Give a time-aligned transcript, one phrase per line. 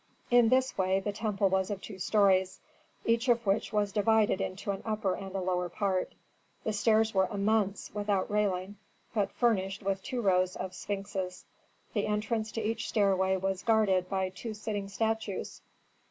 [0.31, 2.59] In this way the temple was of two stories,
[3.05, 6.13] each of which was divided into an upper and a lower part.
[6.63, 8.77] The stairs were immense, without railing,
[9.13, 11.45] but furnished with two rows of sphinxes;
[11.93, 15.61] the entrance to each stairway was guarded by two sitting statues.